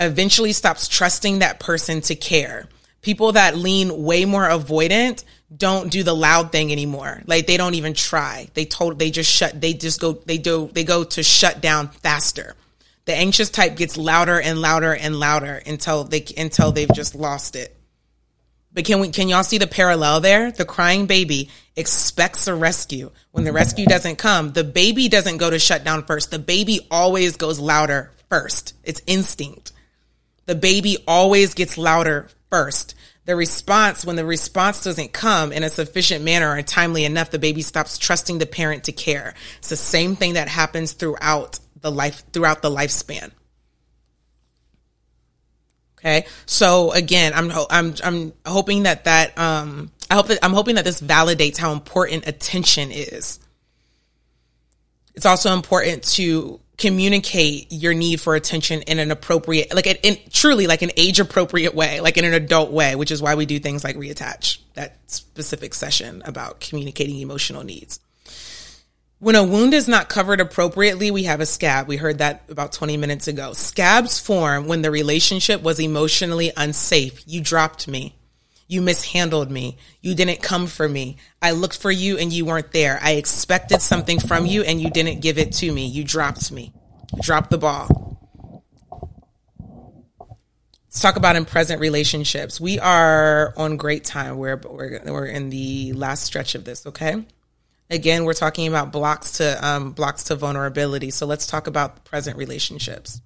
[0.00, 2.68] eventually stops trusting that person to care.
[3.02, 7.22] People that lean way more avoidant don't do the loud thing anymore.
[7.26, 8.48] Like they don't even try.
[8.54, 11.88] They told they just shut they just go they do they go to shut down
[11.88, 12.54] faster.
[13.06, 17.56] The anxious type gets louder and louder and louder until they until they've just lost
[17.56, 17.74] it.
[18.72, 20.52] But can we can y'all see the parallel there?
[20.52, 23.10] The crying baby expects a rescue.
[23.30, 26.30] When the rescue doesn't come, the baby doesn't go to shut down first.
[26.30, 28.74] The baby always goes louder first.
[28.84, 29.67] It's instinct
[30.48, 32.94] the baby always gets louder first.
[33.26, 37.38] The response, when the response doesn't come in a sufficient manner or timely enough, the
[37.38, 39.34] baby stops trusting the parent to care.
[39.58, 43.30] It's the same thing that happens throughout the life, throughout the lifespan.
[45.98, 46.24] Okay.
[46.46, 50.86] So again, I'm, I'm, I'm hoping that that, um, I hope that I'm hoping that
[50.86, 53.38] this validates how important attention is.
[55.14, 60.66] It's also important to communicate your need for attention in an appropriate, like in, truly
[60.68, 63.58] like an age appropriate way, like in an adult way, which is why we do
[63.58, 67.98] things like reattach that specific session about communicating emotional needs.
[69.18, 71.88] When a wound is not covered appropriately, we have a scab.
[71.88, 73.52] We heard that about 20 minutes ago.
[73.52, 77.24] Scabs form when the relationship was emotionally unsafe.
[77.26, 78.14] You dropped me.
[78.68, 79.78] You mishandled me.
[80.02, 81.16] You didn't come for me.
[81.40, 82.98] I looked for you and you weren't there.
[83.02, 85.86] I expected something from you and you didn't give it to me.
[85.86, 86.74] You dropped me.
[87.22, 88.20] Dropped the ball.
[90.84, 92.60] Let's talk about in present relationships.
[92.60, 94.36] We are on great time.
[94.36, 97.24] We're, we're, we're in the last stretch of this, okay?
[97.88, 101.10] Again, we're talking about blocks to um, blocks to vulnerability.
[101.10, 103.22] So let's talk about present relationships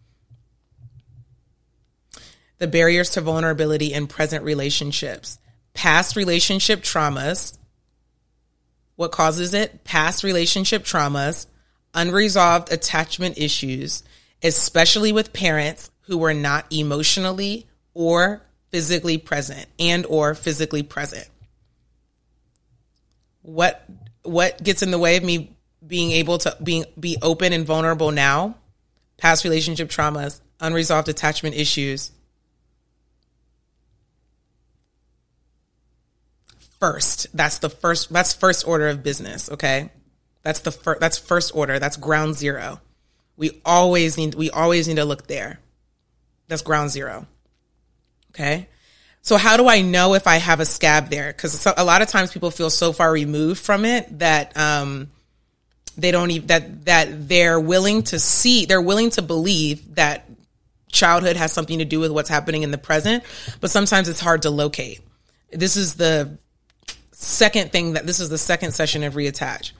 [2.62, 5.40] the barriers to vulnerability in present relationships.
[5.74, 7.58] past relationship traumas.
[8.94, 9.82] What causes it?
[9.82, 11.46] Past relationship traumas,
[11.92, 14.04] unresolved attachment issues,
[14.44, 21.28] especially with parents who were not emotionally or physically present and or physically present.
[23.40, 23.84] What
[24.22, 28.12] what gets in the way of me being able to being be open and vulnerable
[28.12, 28.54] now?
[29.16, 32.12] Past relationship traumas, unresolved attachment issues.
[36.82, 39.90] First, that's the first that's first order of business, okay?
[40.42, 42.80] That's the first that's first order, that's ground zero.
[43.36, 45.60] We always need we always need to look there.
[46.48, 47.28] That's ground zero.
[48.30, 48.66] Okay?
[49.20, 51.32] So how do I know if I have a scab there?
[51.32, 55.06] Because a lot of times people feel so far removed from it that um,
[55.96, 60.28] they don't even that that they're willing to see, they're willing to believe that
[60.90, 63.22] childhood has something to do with what's happening in the present,
[63.60, 65.00] but sometimes it's hard to locate.
[65.52, 66.38] This is the
[67.22, 69.72] second thing that this is the second session of reattach.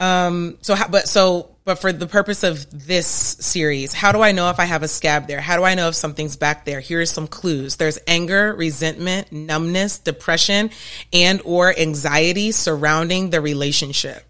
[0.00, 4.32] Um, so, how, but so, but for the purpose of this series, how do I
[4.32, 5.40] know if I have a scab there?
[5.40, 6.80] How do I know if something's back there?
[6.80, 7.76] Here are some clues.
[7.76, 10.70] There's anger, resentment, numbness, depression,
[11.12, 14.24] and or anxiety surrounding the relationship.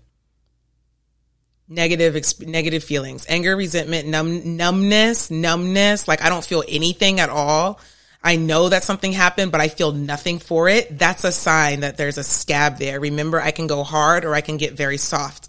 [1.67, 6.07] Negative, negative feelings, anger, resentment, numb, numbness, numbness.
[6.07, 7.81] Like I don't feel anything at all.
[8.27, 10.99] I know that something happened, but I feel nothing for it.
[10.99, 12.99] That's a sign that there's a scab there.
[12.99, 15.49] Remember, I can go hard or I can get very soft.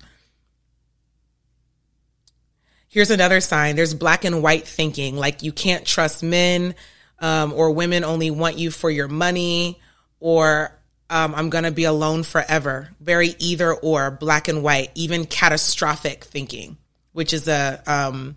[2.89, 6.75] Here's another sign there's black and white thinking, like you can't trust men
[7.19, 9.79] um, or women only want you for your money
[10.19, 10.77] or
[11.09, 12.89] um, I'm going to be alone forever.
[12.99, 16.77] Very either or, black and white, even catastrophic thinking,
[17.13, 18.35] which is a um,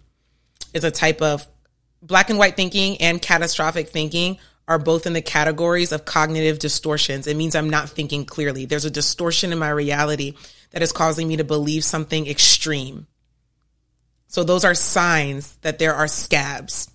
[0.75, 1.47] is a type of
[2.03, 7.27] black and white thinking and catastrophic thinking are both in the categories of cognitive distortions.
[7.27, 8.67] It means I'm not thinking clearly.
[8.67, 10.35] There's a distortion in my reality
[10.71, 13.07] that is causing me to believe something extreme.
[14.29, 16.91] So those are signs that there are scabs.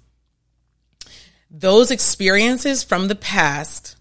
[1.50, 3.92] Those experiences from the past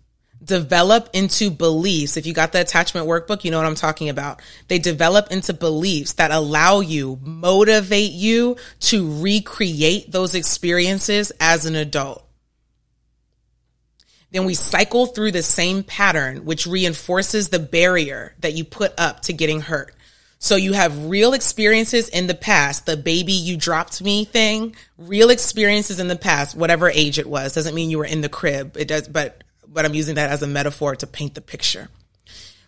[0.44, 2.16] develop into beliefs.
[2.16, 4.40] If you got the attachment workbook, you know what I'm talking about.
[4.68, 11.76] They develop into beliefs that allow you, motivate you to recreate those experiences as an
[11.76, 12.26] adult.
[14.33, 19.20] Then we cycle through the same pattern, which reinforces the barrier that you put up
[19.22, 19.94] to getting hurt.
[20.38, 25.31] So you have real experiences in the past, the baby you dropped me thing, real
[25.31, 27.55] experiences in the past, whatever age it was.
[27.55, 28.76] Doesn't mean you were in the crib.
[28.76, 29.41] It does, but,
[29.73, 31.89] but I'm using that as a metaphor to paint the picture.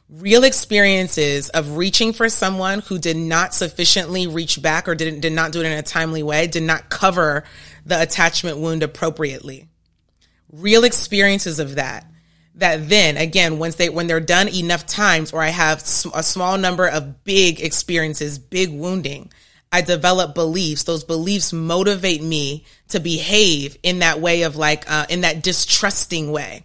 [0.09, 5.33] Real experiences of reaching for someone who did not sufficiently reach back or didn't, did
[5.33, 7.45] not do it in a timely way, did not cover
[7.87, 9.69] the attachment wound appropriately.
[10.53, 12.07] Real experiences of that
[12.57, 15.81] that then again once they when they're done enough times or i have
[16.15, 19.31] a small number of big experiences big wounding
[19.73, 25.05] i develop beliefs those beliefs motivate me to behave in that way of like uh,
[25.09, 26.65] in that distrusting way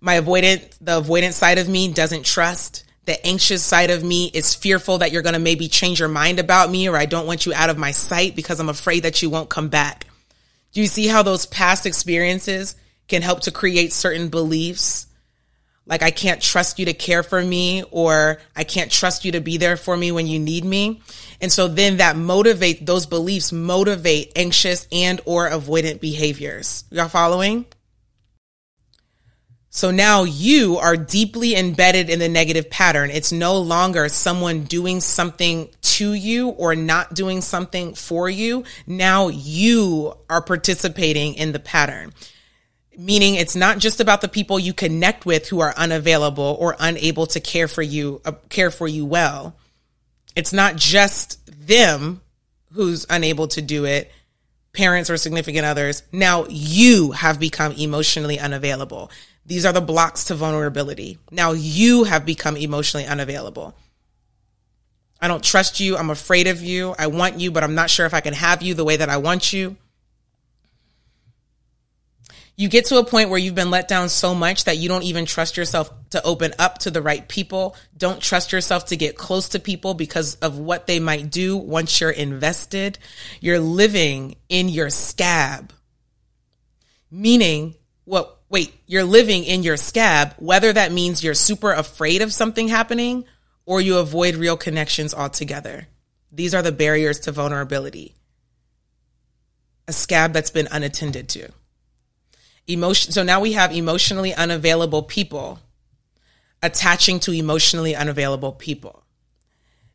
[0.00, 4.54] my avoidant the avoidant side of me doesn't trust the anxious side of me is
[4.54, 7.46] fearful that you're going to maybe change your mind about me or i don't want
[7.46, 10.06] you out of my sight because i'm afraid that you won't come back
[10.72, 12.76] do you see how those past experiences
[13.08, 15.06] can help to create certain beliefs
[15.88, 19.40] like I can't trust you to care for me or I can't trust you to
[19.40, 21.00] be there for me when you need me.
[21.40, 26.84] And so then that motivate those beliefs motivate anxious and or avoidant behaviors.
[26.90, 27.64] Y'all following?
[29.70, 33.10] So now you are deeply embedded in the negative pattern.
[33.10, 38.64] It's no longer someone doing something to you or not doing something for you.
[38.86, 42.12] Now you are participating in the pattern
[42.98, 47.26] meaning it's not just about the people you connect with who are unavailable or unable
[47.26, 49.54] to care for you uh, care for you well
[50.34, 52.20] it's not just them
[52.72, 54.10] who's unable to do it
[54.72, 59.10] parents or significant others now you have become emotionally unavailable
[59.48, 63.74] these are the blocks to vulnerability now you have become emotionally unavailable
[65.20, 68.06] i don't trust you i'm afraid of you i want you but i'm not sure
[68.06, 69.76] if i can have you the way that i want you
[72.58, 75.04] you get to a point where you've been let down so much that you don't
[75.04, 77.76] even trust yourself to open up to the right people.
[77.96, 82.00] Don't trust yourself to get close to people because of what they might do once
[82.00, 82.98] you're invested.
[83.40, 85.72] You're living in your scab.
[87.12, 92.32] Meaning, what, wait, you're living in your scab, whether that means you're super afraid of
[92.32, 93.24] something happening
[93.66, 95.88] or you avoid real connections altogether.
[96.32, 98.14] These are the barriers to vulnerability.
[99.86, 101.50] A scab that's been unattended to
[102.68, 105.58] emotion so now we have emotionally unavailable people
[106.62, 109.04] attaching to emotionally unavailable people,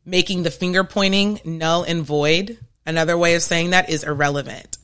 [0.06, 2.58] making the finger pointing null and void.
[2.86, 4.78] Another way of saying that is irrelevant.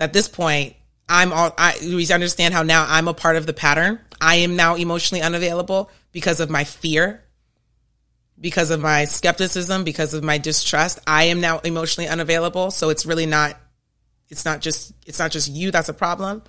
[0.00, 0.74] At this point,
[1.08, 4.00] I'm all, I, we understand how now I'm a part of the pattern.
[4.20, 7.22] I am now emotionally unavailable because of my fear,
[8.40, 10.98] because of my skepticism, because of my distrust.
[11.06, 12.70] I am now emotionally unavailable.
[12.70, 13.56] So it's really not,
[14.28, 16.42] it's not just, it's not just you that's a problem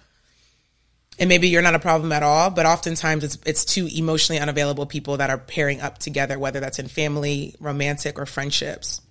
[1.20, 4.86] and maybe you're not a problem at all but oftentimes it's it's two emotionally unavailable
[4.86, 9.02] people that are pairing up together whether that's in family romantic or friendships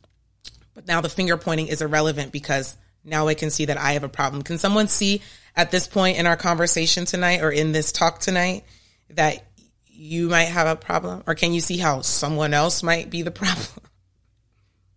[0.74, 2.76] but now the finger pointing is irrelevant because
[3.06, 4.42] now i can see that i have a problem.
[4.42, 5.22] Can someone see
[5.54, 8.64] at this point in our conversation tonight or in this talk tonight
[9.10, 9.44] that
[9.86, 11.22] you might have a problem?
[11.26, 13.80] Or can you see how someone else might be the problem?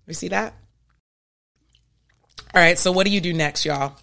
[0.07, 0.53] You see that?
[2.53, 3.95] All right so what do you do next y'all?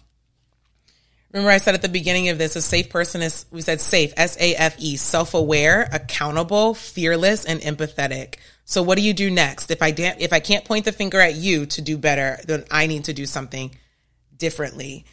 [1.33, 4.13] Remember, I said at the beginning of this, a safe person is, we said safe,
[4.15, 8.35] S A F E, self aware, accountable, fearless, and empathetic.
[8.63, 9.69] So, what do you do next?
[9.69, 12.63] If I, da- if I can't point the finger at you to do better, then
[12.71, 13.71] I need to do something
[14.37, 15.05] differently.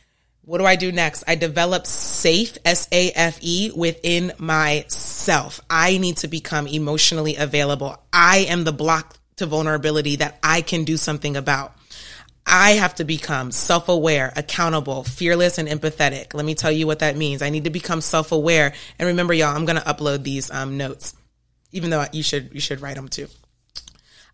[0.43, 1.25] What do I do next?
[1.27, 5.61] I develop safe, S A F E, within myself.
[5.71, 7.97] I need to become emotionally available.
[8.13, 11.75] I am the block to vulnerability that I can do something about.
[12.47, 16.35] I have to become self aware, accountable, fearless, and empathetic.
[16.35, 17.41] Let me tell you what that means.
[17.41, 18.75] I need to become self aware.
[18.99, 21.15] And remember, y'all, I'm going to upload these um, notes,
[21.73, 23.29] even though you should, you should write them too.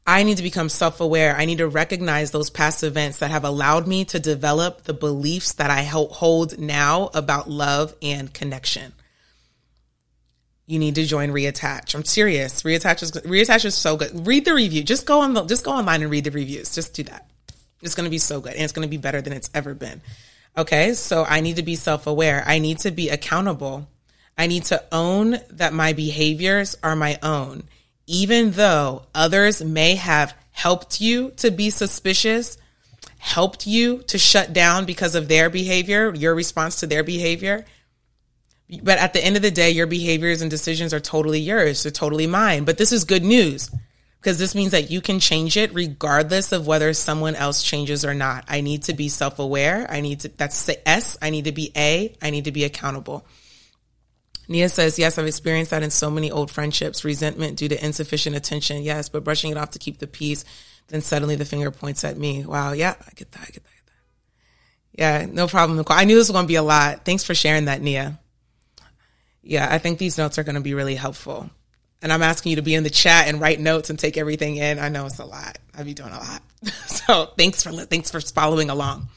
[0.07, 1.37] I need to become self aware.
[1.37, 5.53] I need to recognize those past events that have allowed me to develop the beliefs
[5.55, 8.93] that I hold now about love and connection.
[10.67, 11.95] You need to join Reattach.
[11.95, 12.63] I'm serious.
[12.63, 14.27] Reattach is Reattach is so good.
[14.27, 14.83] Read the review.
[14.83, 16.75] Just go on the, just go online and read the reviews.
[16.75, 17.29] Just do that.
[17.83, 19.75] It's going to be so good and it's going to be better than it's ever
[19.75, 20.01] been.
[20.57, 20.95] Okay.
[20.95, 22.45] So I need to be self aware.
[22.47, 23.89] I need to be accountable.
[24.39, 27.65] I need to own that my behaviors are my own.
[28.13, 32.59] Even though others may have helped you to be suspicious,
[33.19, 37.65] helped you to shut down because of their behavior, your response to their behavior.
[38.83, 41.85] But at the end of the day, your behaviors and decisions are totally yours.
[41.85, 42.65] They're totally mine.
[42.65, 43.71] But this is good news
[44.21, 48.13] because this means that you can change it regardless of whether someone else changes or
[48.13, 48.45] not.
[48.49, 49.87] I need to be self aware.
[49.89, 51.17] I need to, that's S.
[51.23, 52.13] I need to be A.
[52.21, 53.25] I need to be accountable.
[54.51, 57.05] Nia says, Yes, I've experienced that in so many old friendships.
[57.05, 58.83] Resentment due to insufficient attention.
[58.83, 60.45] Yes, but brushing it off to keep the peace.
[60.89, 62.45] Then suddenly the finger points at me.
[62.45, 62.73] Wow.
[62.73, 63.43] Yeah, I get that.
[63.43, 63.71] I get that.
[63.71, 65.27] I get that.
[65.27, 65.97] Yeah, no problem, Nicole.
[65.97, 67.05] I knew this was going to be a lot.
[67.05, 68.19] Thanks for sharing that, Nia.
[69.43, 71.49] Yeah, I think these notes are going to be really helpful
[72.03, 74.57] and I'm asking you to be in the chat and write notes and take everything
[74.57, 74.79] in.
[74.79, 75.59] I know it's a lot.
[75.77, 76.43] I be doing a lot.
[76.87, 79.09] so thanks for thanks for following along.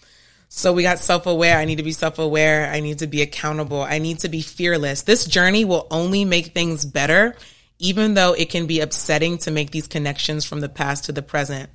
[0.56, 1.58] So we got self-aware.
[1.58, 2.72] I need to be self-aware.
[2.72, 3.82] I need to be accountable.
[3.82, 5.02] I need to be fearless.
[5.02, 7.36] This journey will only make things better,
[7.80, 11.24] even though it can be upsetting to make these connections from the past to the
[11.24, 11.72] present.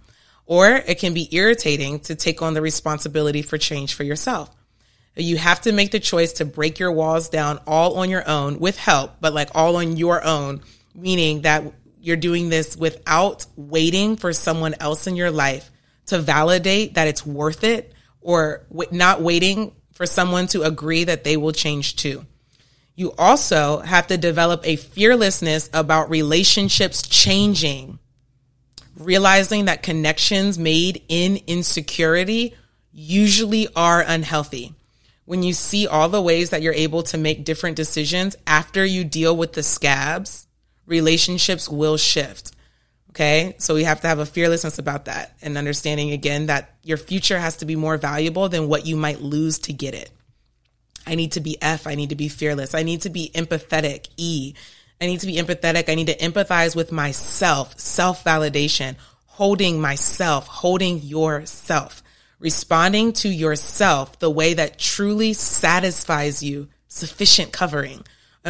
[0.46, 4.48] Or it can be irritating to take on the responsibility for change for yourself.
[5.16, 8.60] You have to make the choice to break your walls down all on your own
[8.60, 10.60] with help, but like all on your own
[10.94, 11.64] meaning that
[12.00, 15.68] you're doing this without waiting for someone else in your life
[16.06, 17.92] to validate that it's worth it
[18.28, 22.26] or not waiting for someone to agree that they will change too.
[22.94, 27.98] You also have to develop a fearlessness about relationships changing,
[28.98, 32.54] realizing that connections made in insecurity
[32.92, 34.74] usually are unhealthy.
[35.24, 39.04] When you see all the ways that you're able to make different decisions after you
[39.04, 40.46] deal with the scabs,
[40.84, 42.52] relationships will shift.
[43.18, 43.56] Okay.
[43.58, 47.40] So we have to have a fearlessness about that and understanding again that your future
[47.40, 50.12] has to be more valuable than what you might lose to get it.
[51.04, 51.88] I need to be F.
[51.88, 52.76] I need to be fearless.
[52.76, 54.06] I need to be empathetic.
[54.16, 54.54] E.
[55.00, 55.88] I need to be empathetic.
[55.88, 58.94] I need to empathize with myself, self validation,
[59.26, 62.04] holding myself, holding yourself,
[62.38, 68.04] responding to yourself the way that truly satisfies you, sufficient covering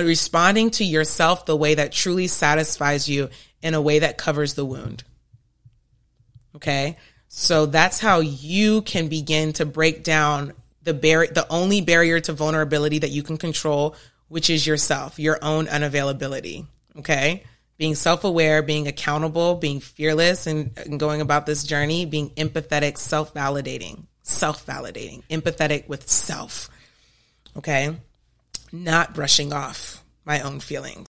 [0.04, 3.30] responding to yourself the way that truly satisfies you
[3.62, 5.04] in a way that covers the wound.
[6.56, 6.96] Okay.
[7.28, 12.32] So that's how you can begin to break down the bar- the only barrier to
[12.32, 13.94] vulnerability that you can control,
[14.28, 16.66] which is yourself, your own unavailability.
[16.96, 17.42] Okay.
[17.76, 23.34] Being self aware, being accountable, being fearless, and, going about this journey, being empathetic, self
[23.34, 26.70] validating, self validating, empathetic with self.
[27.56, 27.96] Okay
[28.72, 31.06] not brushing off my own feelings.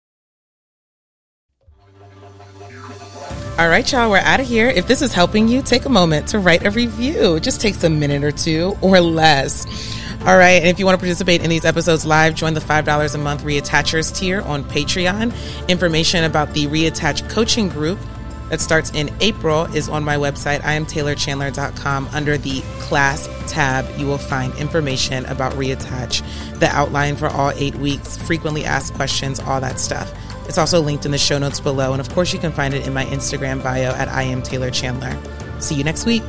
[3.60, 4.68] All right, y'all, we're out of here.
[4.68, 7.36] If this is helping you, take a moment to write a review.
[7.36, 9.68] It just takes a minute or two or less.
[10.26, 10.62] All right.
[10.62, 13.44] And if you want to participate in these episodes live, join the $5 a month
[13.44, 15.68] reattachers tier on Patreon.
[15.68, 18.00] Information about the reattach coaching group
[18.54, 22.08] that starts in April is on my website, iamtaylorchandler.com.
[22.14, 26.22] Under the class tab, you will find information about reattach,
[26.60, 30.14] the outline for all eight weeks, frequently asked questions, all that stuff.
[30.48, 31.94] It's also linked in the show notes below.
[31.94, 35.18] And of course, you can find it in my Instagram bio at iamtaylorchandler.
[35.60, 36.22] See you next week.